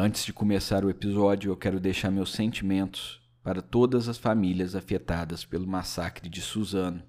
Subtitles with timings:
[0.00, 5.44] Antes de começar o episódio, eu quero deixar meus sentimentos para todas as famílias afetadas
[5.44, 7.02] pelo massacre de Suzano.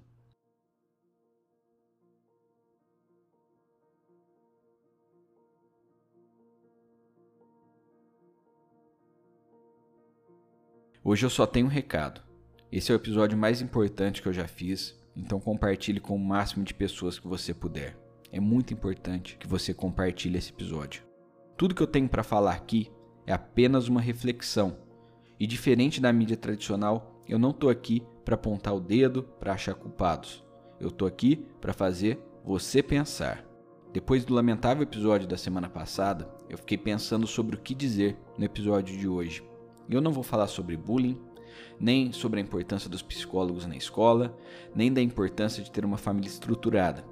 [11.04, 12.20] Hoje eu só tenho um recado.
[12.72, 16.64] Esse é o episódio mais importante que eu já fiz, então compartilhe com o máximo
[16.64, 17.96] de pessoas que você puder.
[18.32, 21.08] É muito importante que você compartilhe esse episódio.
[21.60, 22.90] Tudo que eu tenho para falar aqui
[23.26, 24.78] é apenas uma reflexão.
[25.38, 29.74] E diferente da mídia tradicional, eu não estou aqui para apontar o dedo, para achar
[29.74, 30.42] culpados.
[30.80, 33.44] Eu estou aqui para fazer você pensar.
[33.92, 38.44] Depois do lamentável episódio da semana passada, eu fiquei pensando sobre o que dizer no
[38.46, 39.44] episódio de hoje.
[39.86, 41.20] Eu não vou falar sobre bullying,
[41.78, 44.34] nem sobre a importância dos psicólogos na escola,
[44.74, 47.04] nem da importância de ter uma família estruturada.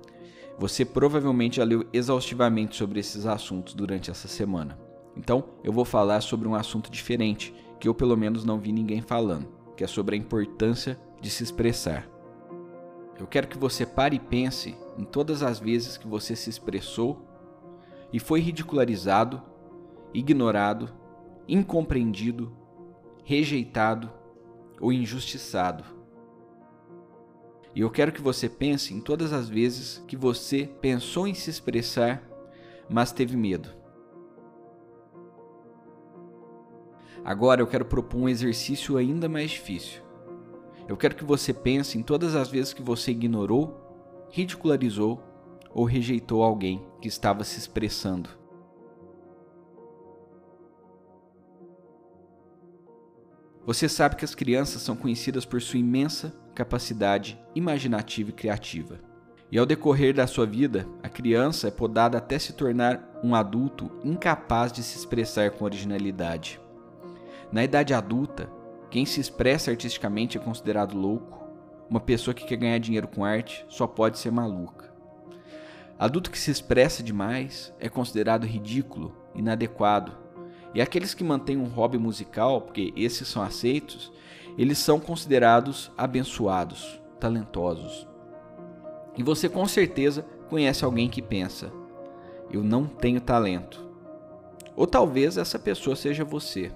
[0.58, 4.76] Você provavelmente já leu exaustivamente sobre esses assuntos durante essa semana.
[5.16, 9.00] Então, eu vou falar sobre um assunto diferente, que eu pelo menos não vi ninguém
[9.00, 12.09] falando, que é sobre a importância de se expressar.
[13.18, 17.24] Eu quero que você pare e pense em todas as vezes que você se expressou
[18.12, 19.40] e foi ridicularizado,
[20.12, 20.88] ignorado,
[21.46, 22.52] incompreendido,
[23.24, 24.10] rejeitado
[24.80, 25.98] ou injustiçado.
[27.79, 31.48] E eu quero que você pense em todas as vezes que você pensou em se
[31.48, 32.21] expressar,
[32.90, 33.68] mas teve medo.
[37.24, 40.02] Agora eu quero propor um exercício ainda mais difícil.
[40.88, 45.23] Eu quero que você pense em todas as vezes que você ignorou, ridicularizou
[45.73, 48.29] ou rejeitou alguém que estava se expressando.
[53.65, 58.98] Você sabe que as crianças são conhecidas por sua imensa capacidade imaginativa e criativa.
[59.51, 63.88] E ao decorrer da sua vida, a criança é podada até se tornar um adulto
[64.03, 66.60] incapaz de se expressar com originalidade.
[67.53, 68.50] Na idade adulta,
[68.91, 71.47] quem se expressa artisticamente é considerado louco.
[71.88, 74.93] Uma pessoa que quer ganhar dinheiro com arte só pode ser maluca.
[75.97, 80.12] Adulto que se expressa demais é considerado ridículo, inadequado.
[80.75, 84.12] E aqueles que mantêm um hobby musical, porque esses são aceitos,
[84.59, 88.09] eles são considerados abençoados, talentosos.
[89.17, 91.73] E você com certeza conhece alguém que pensa:
[92.51, 93.87] eu não tenho talento.
[94.75, 96.73] Ou talvez essa pessoa seja você.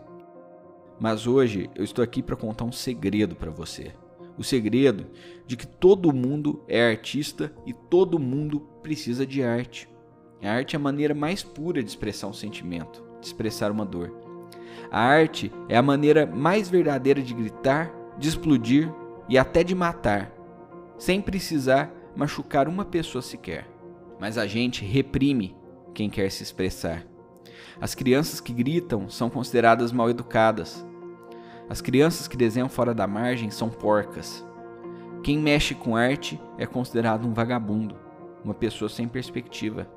[1.01, 3.93] Mas hoje eu estou aqui para contar um segredo para você.
[4.39, 5.07] O segredo
[5.47, 9.89] de que todo mundo é artista e todo mundo precisa de arte.
[10.43, 14.32] A arte é a maneira mais pura de expressar um sentimento, de expressar uma dor.
[14.91, 18.93] A arte é a maneira mais verdadeira de gritar, de explodir
[19.29, 20.31] e até de matar,
[20.99, 23.67] sem precisar machucar uma pessoa sequer.
[24.21, 25.57] Mas a gente reprime
[25.95, 27.05] quem quer se expressar.
[27.81, 30.87] As crianças que gritam são consideradas mal educadas.
[31.69, 34.45] As crianças que desenham fora da margem são porcas.
[35.23, 37.97] Quem mexe com arte é considerado um vagabundo,
[38.45, 39.89] uma pessoa sem perspectiva.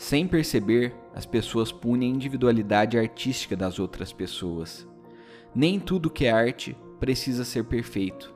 [0.00, 4.88] Sem perceber, as pessoas punem a individualidade artística das outras pessoas.
[5.54, 8.34] Nem tudo que é arte precisa ser perfeito.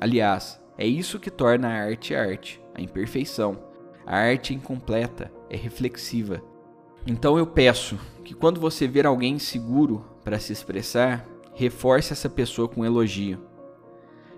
[0.00, 3.56] Aliás, é isso que torna a arte arte, a imperfeição.
[4.04, 6.42] A arte incompleta, é reflexiva.
[7.06, 11.24] Então eu peço que quando você ver alguém inseguro para se expressar,
[11.54, 13.40] reforce essa pessoa com um elogio.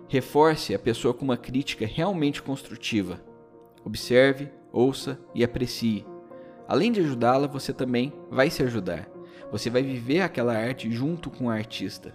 [0.06, 3.18] Reforce a pessoa com uma crítica realmente construtiva.
[3.86, 6.04] Observe, ouça e aprecie
[6.68, 9.08] Além de ajudá-la, você também vai se ajudar.
[9.50, 12.14] Você vai viver aquela arte junto com o artista.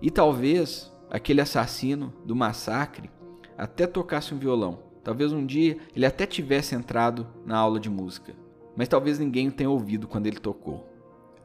[0.00, 3.10] E talvez aquele assassino do massacre
[3.58, 4.78] até tocasse um violão.
[5.02, 8.34] Talvez um dia ele até tivesse entrado na aula de música,
[8.76, 10.88] mas talvez ninguém o tenha ouvido quando ele tocou.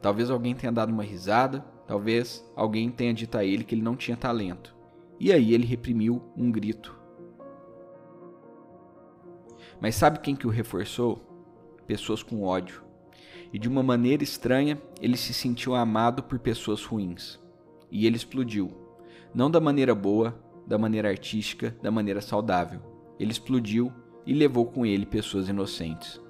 [0.00, 3.96] Talvez alguém tenha dado uma risada, talvez alguém tenha dito a ele que ele não
[3.96, 4.76] tinha talento.
[5.18, 6.96] E aí ele reprimiu um grito.
[9.80, 11.35] Mas sabe quem que o reforçou?
[11.86, 12.82] Pessoas com ódio.
[13.52, 17.38] E de uma maneira estranha, ele se sentiu amado por pessoas ruins.
[17.90, 18.70] E ele explodiu.
[19.34, 22.80] Não da maneira boa, da maneira artística, da maneira saudável.
[23.18, 23.92] Ele explodiu
[24.26, 26.20] e levou com ele pessoas inocentes.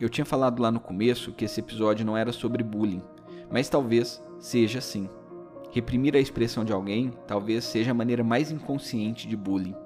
[0.00, 3.02] Eu tinha falado lá no começo que esse episódio não era sobre bullying,
[3.50, 5.08] mas talvez seja sim.
[5.70, 9.76] Reprimir a expressão de alguém talvez seja a maneira mais inconsciente de bullying.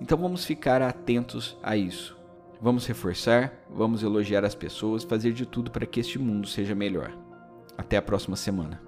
[0.00, 2.16] Então vamos ficar atentos a isso.
[2.64, 7.14] Vamos reforçar, vamos elogiar as pessoas, fazer de tudo para que este mundo seja melhor.
[7.76, 8.80] Até a próxima semana.